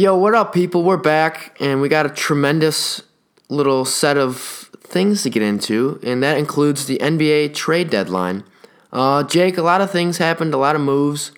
[0.00, 0.82] yo, what up, people?
[0.82, 3.02] We're back, and we got a tremendous
[3.50, 8.44] little set of things to get into, and that includes the NBA trade deadline.
[8.90, 11.32] Uh, Jake, a lot of things happened, a lot of moves,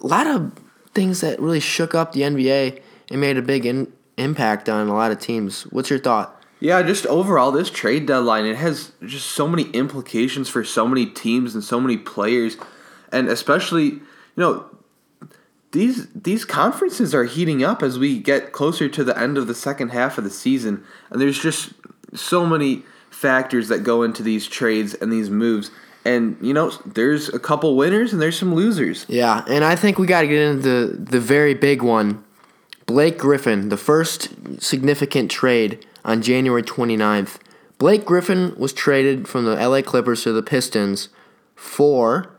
[0.00, 0.52] a lot of
[0.94, 2.80] things that really shook up the NBA
[3.10, 5.64] and made a big in- impact on a lot of teams.
[5.64, 6.34] What's your thought?
[6.60, 11.04] Yeah, just overall, this trade deadline it has just so many implications for so many
[11.04, 12.56] teams and so many players,
[13.12, 14.00] and especially you
[14.38, 14.64] know
[15.76, 19.54] these these conferences are heating up as we get closer to the end of the
[19.54, 21.74] second half of the season, and there's just
[22.14, 25.70] so many factors that go into these trades and these moves.
[26.04, 29.04] And you know, there's a couple winners and there's some losers.
[29.08, 32.24] Yeah, and I think we got to get into the, the very big one.
[32.86, 34.30] Blake Griffin, the first
[34.62, 37.38] significant trade on January 29th.
[37.78, 41.10] Blake Griffin was traded from the LA Clippers to the Pistons
[41.54, 42.30] for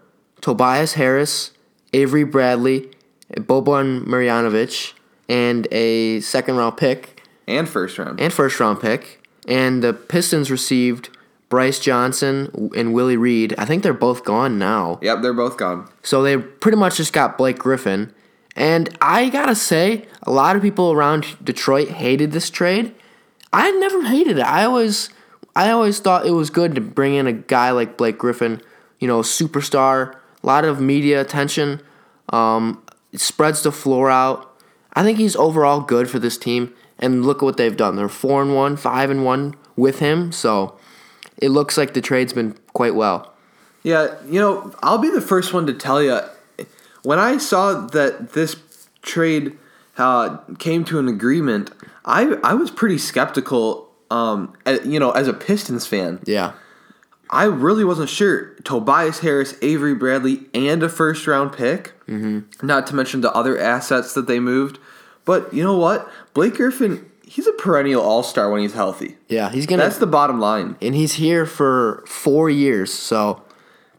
[0.42, 1.52] Tobias Harris,
[1.94, 2.90] Avery Bradley,
[3.36, 4.94] Boban Marjanovic,
[5.30, 8.20] and a second round pick And first round.
[8.20, 9.28] and first round pick.
[9.48, 11.10] And the Pistons received
[11.50, 13.56] Brice Johnson and Willie Reed.
[13.58, 15.00] I think they're both gone now.
[15.02, 15.88] Yep, they're both gone.
[16.04, 18.14] So they pretty much just got Blake Griffin.
[18.56, 22.94] And I gotta say, a lot of people around Detroit hated this trade.
[23.54, 24.46] I never hated it.
[24.46, 25.10] I always
[25.56, 28.62] I always thought it was good to bring in a guy like Blake Griffin,
[29.00, 31.82] you know, superstar, a lot of media attention.
[32.30, 34.54] Um, it spreads the floor out.
[34.94, 36.74] I think he's overall good for this team.
[37.00, 37.96] And look at what they've done.
[37.96, 40.32] They're four and one, five and one with him.
[40.32, 40.78] So
[41.38, 43.34] it looks like the trade's been quite well.
[43.84, 46.20] Yeah, you know, I'll be the first one to tell you.
[47.04, 48.56] When I saw that this
[49.04, 49.56] trade
[49.98, 51.70] uh, came to an agreement,
[52.04, 53.90] I I was pretty skeptical.
[54.10, 56.54] Um, you know, as a Pistons fan, Yeah.
[57.30, 58.54] I really wasn't sure.
[58.64, 61.94] Tobias Harris, Avery Bradley, and a first round pick.
[62.08, 62.66] Mm-hmm.
[62.66, 64.80] Not to mention the other assets that they moved.
[65.26, 66.10] But you know what?
[66.34, 69.18] Blake Griffin, he's a perennial all star when he's healthy.
[69.28, 70.78] Yeah, he's gonna That's the bottom line.
[70.82, 72.94] and he's here for four years.
[72.94, 73.42] So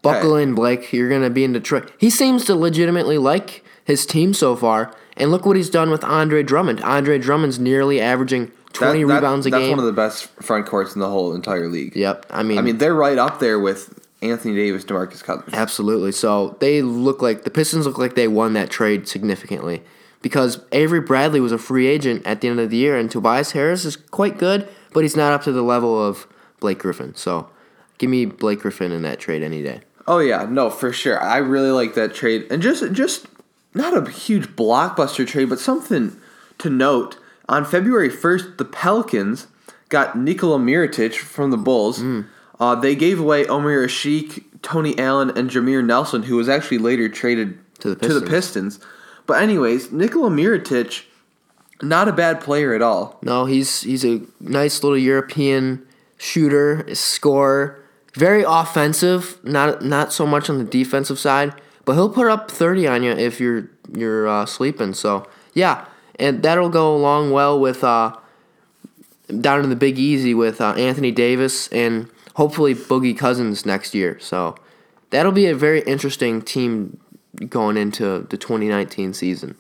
[0.00, 0.42] buckle Okay.
[0.44, 0.90] in, Blake.
[0.92, 1.90] You're gonna be in Detroit.
[1.98, 6.02] He seems to legitimately like his team so far, and look what he's done with
[6.04, 6.80] Andre Drummond.
[6.82, 9.70] Andre Drummond's nearly averaging That- 20 that- rebounds a that's game.
[9.70, 11.96] one of the best front courts in the whole entire league.
[11.96, 12.26] yep.
[12.30, 15.52] I mean, I mean, they're right up there with Anthony Davis, DeMarcus Cousins.
[15.54, 16.12] absolutely.
[16.12, 19.82] So they look like the Pistons look like they won that trade significantly
[20.22, 23.52] because Avery Bradley was a free agent at the end of the year, and Tobias
[23.52, 26.26] Harris is quite good, but he's not up to the level of
[26.60, 27.14] Blake Griffin.
[27.14, 27.48] So
[27.98, 29.80] give me Blake Griffin in that trade any day.
[30.08, 31.20] Oh yeah, no, for sure.
[31.22, 33.26] I really like that trade, and just just
[33.74, 36.16] not a huge blockbuster trade, but something
[36.58, 37.16] to note.
[37.48, 39.46] On February first, the Pelicans
[39.88, 42.02] got Nikola Mirotic from the Bulls.
[42.60, 47.08] Uh, they gave away Omer Asik, Tony Allen, and Jameer Nelson, who was actually later
[47.08, 48.78] traded To the to the Pistons.
[48.78, 48.80] Pistons.
[49.26, 51.04] But anyways, Nikola Mirotic,
[51.80, 53.18] not a bad player at all.
[53.22, 55.86] No, he's he's a nice little European
[56.16, 57.80] shooter, scorer,
[58.14, 59.38] very offensive.
[59.44, 61.54] Not not so much on the defensive side,
[61.84, 64.92] but he'll put up thirty on you if you're you're uh, sleeping.
[64.94, 65.84] So yeah,
[66.18, 68.16] and that'll go along well with uh,
[69.40, 74.18] down in the Big Easy with uh, Anthony Davis and hopefully Boogie Cousins next year.
[74.20, 74.54] So
[75.10, 76.98] that'll be a very interesting team
[77.48, 79.54] going into the 2019 season.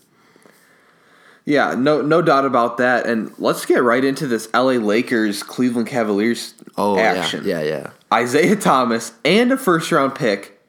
[1.44, 3.06] Yeah, no no doubt about that.
[3.06, 7.44] And let's get right into this LA Lakers Cleveland Cavaliers Oh action.
[7.46, 7.90] yeah, yeah, yeah.
[8.12, 10.60] Isaiah Thomas and a first round pick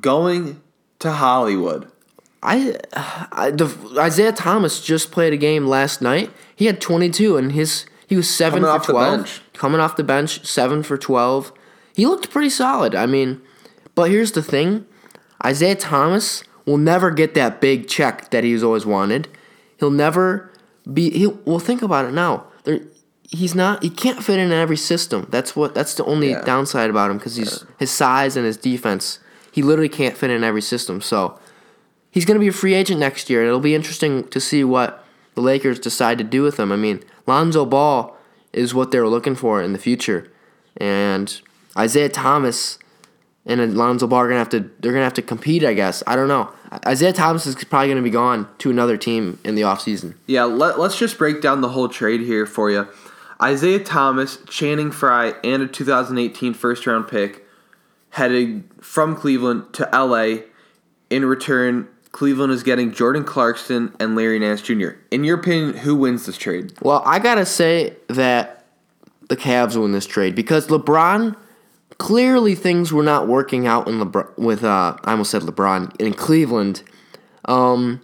[0.00, 0.62] going
[1.00, 1.90] to Hollywood.
[2.42, 2.76] I,
[3.32, 6.30] I the, Isaiah Thomas just played a game last night.
[6.56, 9.16] He had 22 and his he was 7 Coming for off the 12.
[9.18, 9.40] bench.
[9.54, 11.52] Coming off the bench, 7 for 12.
[11.94, 12.94] He looked pretty solid.
[12.94, 13.40] I mean,
[13.94, 14.86] but here's the thing.
[15.44, 19.28] Isaiah Thomas will never get that big check that he's always wanted.
[19.78, 20.50] He'll never
[20.92, 22.44] be he well think about it now.
[22.64, 22.80] There
[23.30, 25.26] he's not he can't fit in every system.
[25.30, 26.42] That's what that's the only Yeah.
[26.42, 29.18] downside about him cuz he's his size and his defense.
[29.52, 31.00] He literally can't fit in every system.
[31.00, 31.38] So,
[32.12, 33.40] he's going to be a free agent next year.
[33.40, 35.04] and It'll be interesting to see what
[35.34, 36.70] the Lakers decide to do with him.
[36.70, 38.16] I mean, Lonzo Ball
[38.52, 40.30] is what they're looking for in the future,
[40.76, 41.40] and
[41.76, 42.78] Isaiah Thomas
[43.46, 45.64] and Lonzo Ball are gonna have to they're gonna have to compete.
[45.64, 46.52] I guess I don't know.
[46.86, 50.14] Isaiah Thomas is probably gonna be gone to another team in the offseason.
[50.26, 52.86] Yeah, let, let's just break down the whole trade here for you.
[53.42, 57.44] Isaiah Thomas, Channing Frye, and a 2018 first round pick
[58.10, 60.42] headed from Cleveland to LA.
[61.10, 64.90] In return, Cleveland is getting Jordan Clarkson and Larry Nance Jr.
[65.10, 66.72] In your opinion, who wins this trade?
[66.82, 68.64] Well, I gotta say that
[69.28, 71.34] the Cavs win this trade because LeBron
[71.98, 76.12] clearly things were not working out in LeBron with uh I almost said LeBron in
[76.12, 76.82] Cleveland.
[77.46, 78.00] Um,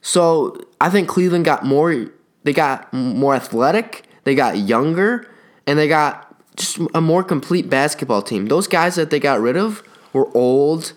[0.00, 2.06] So I think Cleveland got more.
[2.44, 4.06] They got more athletic.
[4.24, 5.28] They got younger,
[5.66, 8.46] and they got just a more complete basketball team.
[8.46, 9.82] Those guys that they got rid of
[10.14, 10.94] were old.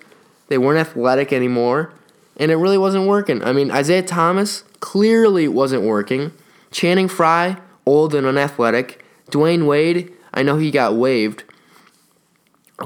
[0.47, 1.91] They weren't athletic anymore,
[2.37, 3.43] and it really wasn't working.
[3.43, 6.31] I mean, Isaiah Thomas clearly wasn't working.
[6.71, 9.03] Channing Frye, old and unathletic.
[9.29, 11.43] Dwyane Wade, I know he got waived,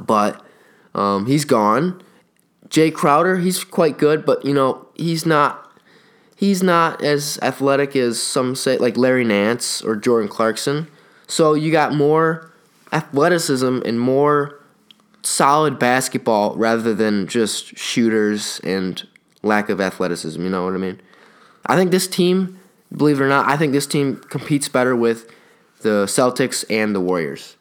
[0.01, 0.45] but
[0.94, 2.01] um, he's gone.
[2.69, 5.63] Jae Crowder, he's quite good, but you know he's not.
[6.35, 10.88] He's not as athletic as some say, like Larry Nance or Jordan Clarkson.
[11.25, 12.51] So you got more
[12.91, 14.59] athleticism and more
[15.23, 19.07] solid basketball rather than just shooters and
[19.47, 20.41] lack of athleticism.
[20.41, 21.01] You know what I mean?
[21.65, 22.59] I think this team,
[22.95, 25.31] believe it or not, I think this team competes better with
[25.81, 27.55] the Celtics and the Warriors.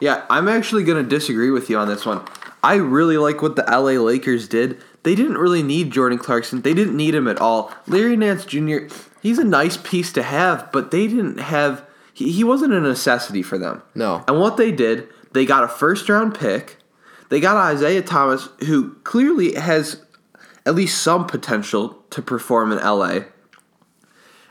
[0.00, 2.22] Yeah, I'm actually going to disagree with you on this one.
[2.62, 4.82] I really like what the LA Lakers did.
[5.04, 6.62] They didn't really need Jordan Clarkson.
[6.62, 7.72] They didn't need him at all.
[7.86, 8.78] Larry Nance Jr.,
[9.22, 11.86] he's a nice piece to have, but they didn't have
[12.16, 13.82] he, he wasn't a necessity for them.
[13.94, 14.24] No.
[14.26, 16.78] And what they did, they got a first round pick.
[17.28, 20.02] They got Isaiah Thomas, who clearly has
[20.66, 23.20] at least some potential to perform in LA.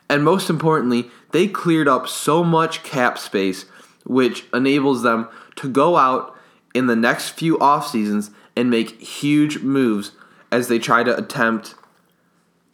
[0.09, 3.65] And most importantly, they cleared up so much cap space,
[4.05, 5.27] which enables them
[5.57, 6.35] to go out
[6.73, 10.11] in the next few off seasons and make huge moves
[10.51, 11.75] as they try to attempt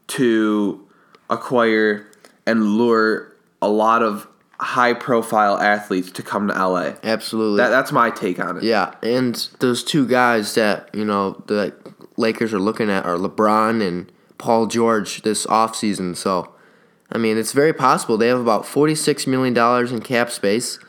[0.08, 0.88] to
[1.30, 2.08] acquire
[2.46, 4.28] and lure a lot of
[4.60, 6.94] high profile athletes to come to LA.
[7.04, 7.58] Absolutely.
[7.58, 8.64] That, that's my take on it.
[8.64, 11.74] Yeah, and those two guys that, you know, the
[12.22, 16.16] Lakers are looking at are LeBron and Paul George this offseason.
[16.16, 16.54] So,
[17.12, 18.18] I mean, it's very possible.
[18.18, 19.58] They have about $46 million
[19.94, 20.80] in cap space.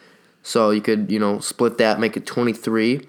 [0.42, 3.06] So you could, you know, split that, make it 23.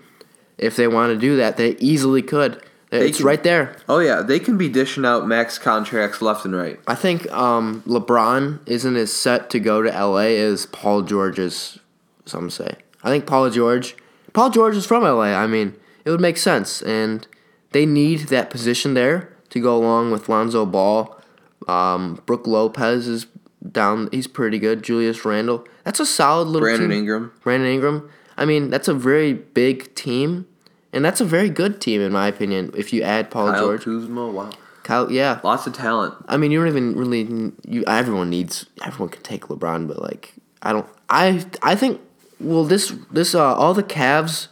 [0.57, 2.63] If they want to do that, they easily could.
[2.91, 3.75] It's can- right there.
[3.89, 6.79] Oh yeah, they can be dishing out max contracts left and right.
[6.85, 11.79] I think um, LeBron isn't as set to go to LA as Paul George is.
[12.25, 12.75] Some say.
[13.03, 13.97] I think Paul George,
[14.31, 15.33] Paul George is from LA.
[15.33, 15.75] I mean,
[16.05, 17.27] it would make sense, and
[17.73, 21.19] they need that position there to go along with Lonzo Ball.
[21.67, 23.27] Um, Brook Lopez is
[23.71, 24.09] down.
[24.11, 24.83] He's pretty good.
[24.83, 25.65] Julius Randle.
[25.83, 26.99] That's a solid little Brandon team.
[26.99, 27.33] Ingram.
[27.41, 28.09] Brandon Ingram.
[28.37, 30.47] I mean, that's a very big team,
[30.91, 32.71] and that's a very good team in my opinion.
[32.75, 34.49] If you add Paul Kyle George, Kuzma, wow.
[34.83, 36.15] Kyle, yeah, Lots of talent.
[36.27, 37.53] I mean, you don't even really.
[37.67, 38.65] You everyone needs.
[38.83, 40.87] Everyone can take LeBron, but like, I don't.
[41.09, 42.01] I I think.
[42.39, 44.47] Well, this this uh all the Cavs,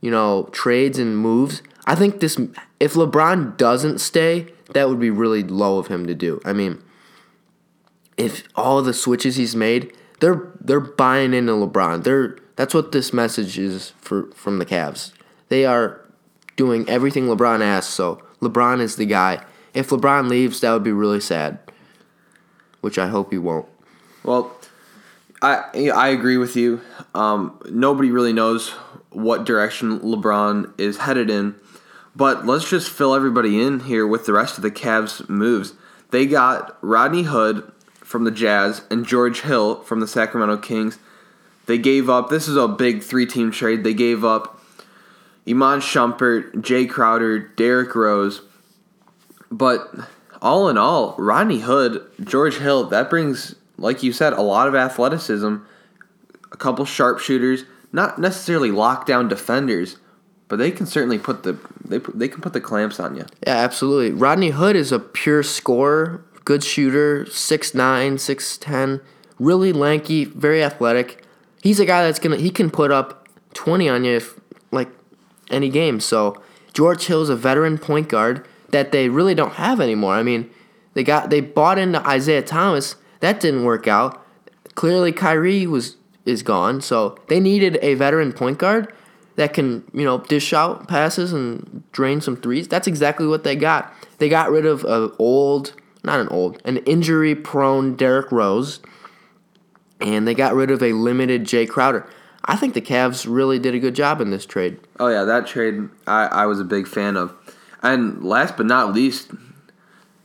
[0.00, 1.62] you know, trades and moves.
[1.86, 2.38] I think this
[2.78, 6.40] if LeBron doesn't stay, that would be really low of him to do.
[6.44, 6.82] I mean,
[8.16, 12.04] if all the switches he's made, they're they're buying into LeBron.
[12.04, 15.12] They're that's what this message is for from the Cavs.
[15.48, 16.06] They are
[16.56, 17.92] doing everything LeBron asks.
[17.92, 19.44] So LeBron is the guy.
[19.72, 21.58] If LeBron leaves, that would be really sad.
[22.80, 23.66] Which I hope he won't.
[24.22, 24.54] Well,
[25.42, 26.82] I I agree with you.
[27.14, 28.70] Um, nobody really knows
[29.10, 31.54] what direction LeBron is headed in,
[32.20, 35.72] but let's just fill everybody in here with the rest of the Cavs moves.
[36.10, 40.98] They got Rodney Hood from the Jazz and George Hill from the Sacramento Kings.
[41.64, 42.28] They gave up.
[42.28, 43.84] This is a big three-team trade.
[43.84, 44.60] They gave up
[45.48, 48.42] Iman Shumpert, Jae Crowder, Derrick Rose.
[49.50, 49.90] But
[50.42, 54.74] all in all, Rodney Hood, George Hill, that brings, like you said, a lot of
[54.74, 55.56] athleticism,
[56.52, 59.96] a couple sharpshooters, not necessarily lockdown defenders,
[60.50, 63.24] but they can certainly put the they they can put the clamps on you.
[63.46, 64.10] Yeah, absolutely.
[64.10, 69.00] Rodney Hood is a pure scorer, good shooter, 6'9", 6'10",
[69.38, 71.24] really lanky, very athletic.
[71.62, 74.38] He's a guy that's gonna he can put up twenty on you if
[74.72, 74.90] like
[75.50, 76.00] any game.
[76.00, 76.42] So
[76.74, 80.14] George Hill's a veteran point guard that they really don't have anymore.
[80.14, 80.50] I mean,
[80.94, 82.96] they got they bought into Isaiah Thomas.
[83.20, 84.26] That didn't work out.
[84.74, 88.92] Clearly Kyrie was is gone, so they needed a veteran point guard
[89.40, 92.68] that can, you know, dish out passes and drain some threes.
[92.68, 93.90] That's exactly what they got.
[94.18, 95.72] They got rid of an old,
[96.04, 98.80] not an old, an injury prone Derrick Rose,
[99.98, 102.06] and they got rid of a limited Jae Crowder.
[102.44, 104.78] I think the Cavs really did a good job in this trade.
[104.98, 107.34] Oh yeah, that trade I, I was a big fan of.
[107.82, 109.30] And last but not least,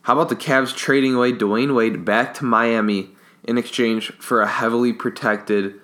[0.01, 3.11] how about the Cavs trading away Dwyane Wade back to Miami
[3.45, 5.75] in exchange for a heavily protected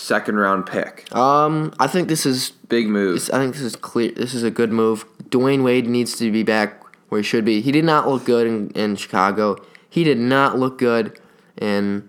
[0.00, 1.14] second round pick?
[1.14, 3.14] Um, I think this is Big move.
[3.14, 4.12] This- I think this is clear.
[4.12, 5.04] This is a good move.
[5.28, 7.60] Dwyane Wade needs to be back where he should be.
[7.60, 9.56] He did not look good in, in Chicago.
[9.88, 11.18] He did not look good
[11.60, 12.08] in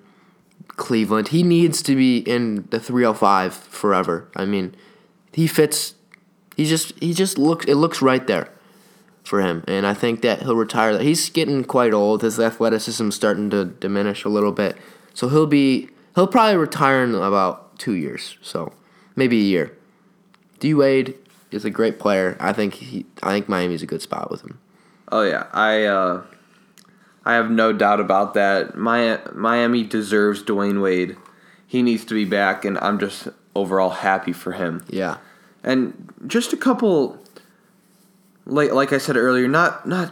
[0.68, 1.30] Cleveland.
[1.30, 4.28] He needs to be in the 305 forever.
[4.36, 4.76] I mean,
[5.34, 5.96] he fits.
[6.56, 7.66] He just he just looks.
[7.66, 8.50] It looks right there.
[9.24, 10.98] for him, and I think that he'll retire.
[11.00, 12.22] He's getting quite old.
[12.24, 14.78] His athleticism's starting to diminish a little bit,
[15.14, 18.74] so he'll be he'll probably retire in about two years, so
[19.16, 19.78] maybe a year.
[20.60, 21.16] D Wade
[21.50, 22.38] is a great player.
[22.40, 24.60] I think he I think Miami's a good spot with him.
[25.12, 26.22] Oh yeah, I uh,
[27.26, 28.76] I have no doubt about that.
[28.76, 31.18] My, Miami deserves Dwyane Wade.
[31.66, 34.86] He needs to be back, and I'm just overall happy for him.
[34.90, 35.18] Yeah.
[35.64, 37.18] And just a couple,
[38.46, 40.12] like like I said earlier, not not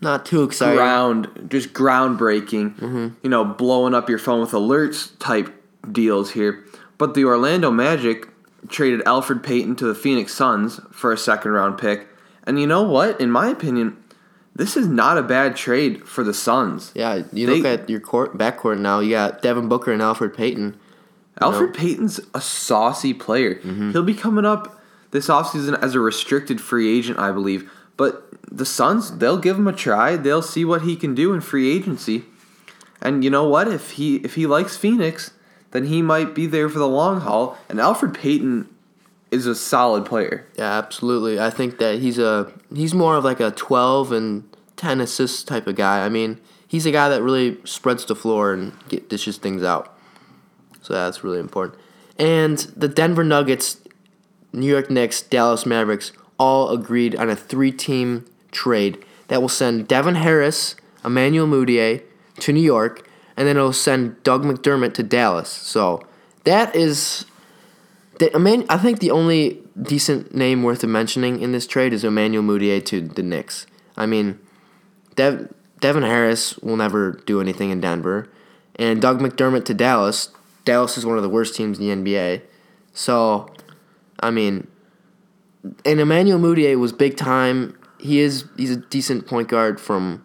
[0.00, 0.76] not too exciting.
[0.76, 2.76] Ground, just groundbreaking.
[2.76, 3.08] Mm-hmm.
[3.22, 5.52] You know, blowing up your phone with alerts type
[5.90, 6.64] deals here.
[6.98, 8.28] But the Orlando Magic
[8.68, 12.08] traded Elfrid Payton to the Phoenix Suns for a second round pick.
[12.44, 13.20] And you know what?
[13.20, 14.02] In my opinion,
[14.54, 16.92] this is not a bad trade for the Suns.
[16.94, 19.00] Yeah, you they, look at your court backcourt now.
[19.00, 20.78] You got Devin Booker and Elfrid Payton.
[21.40, 21.78] Elfrid know.
[21.78, 23.56] Payton's a saucy player.
[23.56, 23.90] Mm-hmm.
[23.90, 27.70] He'll be coming up this offseason as a restricted free agent, I believe.
[27.96, 30.16] But the Suns, they'll give him a try.
[30.16, 32.24] They'll see what he can do in free agency.
[33.02, 33.68] And you know what?
[33.68, 35.32] If he if he likes Phoenix,
[35.76, 37.58] then he might be there for the long haul.
[37.68, 38.66] And Elfrid Payton
[39.30, 40.46] is a solid player.
[40.56, 41.38] Yeah, absolutely.
[41.38, 45.66] I think that he's a he's more of like a 12 and 10 assists type
[45.66, 46.04] of guy.
[46.04, 49.94] I mean, he's a guy that really spreads the floor and get, dishes things out.
[50.80, 51.78] So that's really important.
[52.18, 53.78] And the Denver Nuggets,
[54.52, 60.14] New York Knicks, Dallas Mavericks all agreed on a three-team trade that will send Devin
[60.14, 62.02] Harris, Emmanuel Mudiay
[62.40, 63.06] to New York,
[63.36, 65.48] and then it'll send Doug McDermott to Dallas.
[65.48, 66.06] So
[66.44, 67.26] that is
[68.18, 68.30] the,
[68.68, 73.00] I think the only decent name worth mentioning in this trade is Emmanuel Mudiay to
[73.00, 73.66] the Knicks.
[73.96, 74.38] I mean,
[75.16, 78.30] Dev, Devin Harris will never do anything in Denver,
[78.76, 80.30] and Doug McDermott to Dallas.
[80.64, 82.42] Dallas is one of the worst teams in the NBA.
[82.92, 83.50] So,
[84.20, 84.66] I mean,
[85.84, 87.78] and Emmanuel Mudiay was big time.
[87.98, 90.24] He is he's a decent point guard from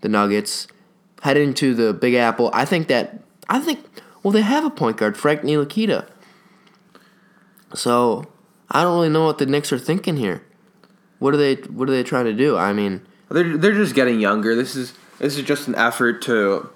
[0.00, 0.66] the Nuggets.
[1.22, 3.84] Heading to the Big Apple, I think that I think
[4.22, 6.08] well they have a point guard, Frank Ntilikina.
[7.74, 8.26] So
[8.70, 10.42] I don't really know what the Knicks are thinking here.
[11.18, 12.56] What are they What are they trying to do?
[12.56, 14.56] I mean, they're they're just getting younger.
[14.56, 16.68] This is this is just an effort to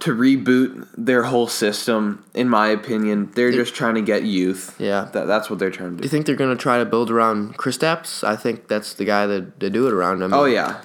[0.00, 2.24] to reboot their whole system.
[2.34, 4.76] In my opinion, they're just trying to get youth.
[4.78, 6.02] Yeah, that, that's what they're trying to do.
[6.02, 8.22] Do you think they're going to try to build around Kristaps?
[8.22, 10.22] I think that's the guy that they do it around.
[10.22, 10.80] I mean, oh yeah,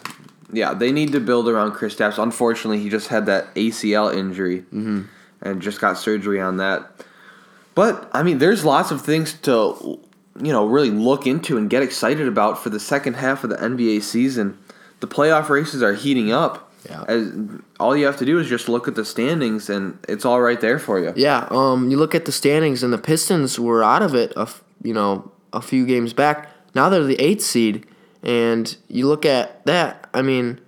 [0.54, 0.74] yeah.
[0.74, 2.22] They need to build around Chris Kristaps.
[2.22, 5.04] Unfortunately, he just had that ACL injury mm-hmm.
[5.42, 7.04] and just got surgery on that.
[7.76, 10.00] But I mean, there's lots of things to
[10.42, 13.58] you know really look into and get excited about for the second half of the
[13.58, 14.58] NBA season.
[15.00, 16.72] The playoff races are heating up.
[16.90, 17.04] Yeah.
[17.08, 17.32] As,
[17.80, 20.60] all you have to do is just look at the standings, and it's all right
[20.60, 21.14] there for you.
[21.16, 21.48] Yeah.
[21.50, 21.90] Um.
[21.90, 24.34] You look at the standings, and the Pistons were out of it.
[24.36, 26.50] A f- you know a few games back.
[26.76, 27.86] Now they're the eighth seed,
[28.24, 30.10] and you look at that.
[30.14, 30.60] I mean,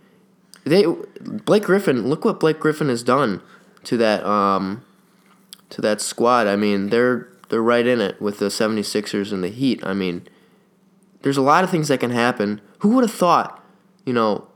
[0.66, 0.86] they
[1.22, 2.08] Blake Griffin.
[2.08, 3.42] Look what Blake Griffin has done
[3.86, 4.84] to that um
[5.70, 6.48] to that squad.
[6.48, 9.80] I mean, they're they're right in it with the 76ers and the Heat.
[9.86, 10.28] I mean,
[11.22, 12.60] there's a lot of things that can happen.
[12.80, 13.64] Who would have thought,
[14.06, 14.48] you know,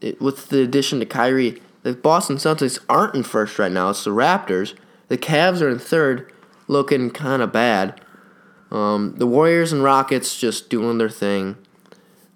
[0.00, 3.90] it, with the addition to Kyrie, the Boston Celtics aren't in first right now.
[3.90, 4.74] It's the Raptors.
[5.08, 6.32] The Cavs are in third,
[6.68, 8.00] looking kind of bad.
[8.70, 11.56] Um, the Warriors and Rockets just doing their thing.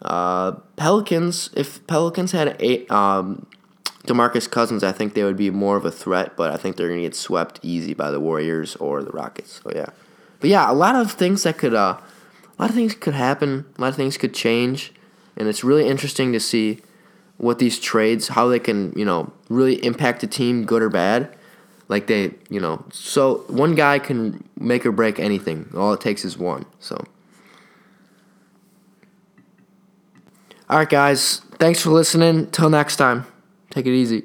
[0.03, 3.47] Uh, Pelicans, if Pelicans had eight, um,
[4.07, 6.89] DeMarcus Cousins, I think they would be more of a threat, but I think they're
[6.89, 9.63] going to get swept easy by the Warriors or the Rockets.
[9.63, 9.87] So yeah,
[10.41, 11.97] but yeah, a lot of things that could, uh,
[12.59, 13.65] a lot of things could happen.
[13.79, 14.93] A lot of things could change,
[15.37, 16.81] and it's really interesting to see
[17.39, 21.35] what these trades, how they can, you know, really impact a team, good or bad.
[21.89, 25.71] Like they, you know, so one guy can make or break anything.
[25.75, 26.67] All it takes is one.
[26.79, 27.05] So.
[30.69, 31.41] All right, guys.
[31.59, 32.51] Thanks for listening.
[32.51, 33.27] Till next time.
[33.71, 34.25] Take it easy.